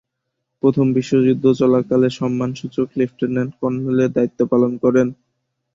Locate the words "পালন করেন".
4.51-5.07